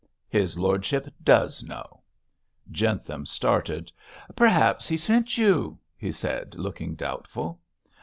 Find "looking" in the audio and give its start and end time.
6.55-6.95